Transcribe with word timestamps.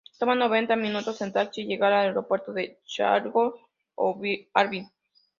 Toma 0.19 0.33
noventa 0.35 0.75
minutos 0.85 1.21
en 1.21 1.31
taxi 1.31 1.63
llegar 1.63 1.93
al 1.93 2.07
aeropuerto 2.07 2.51
de 2.53 2.63
Changchun 2.87 3.51
ó 3.93 4.19
Harbin. 4.55 4.89